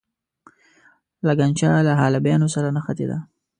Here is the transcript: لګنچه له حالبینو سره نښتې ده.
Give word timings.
لګنچه 1.27 1.69
له 1.87 1.93
حالبینو 1.99 2.47
سره 2.55 2.67
نښتې 2.75 3.05
ده. 3.11 3.17